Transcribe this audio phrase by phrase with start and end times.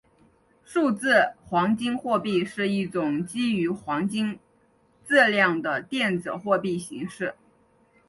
[0.65, 4.39] 数字黄金货币是一种基于黄金
[5.05, 7.35] 质量的电子货币形式。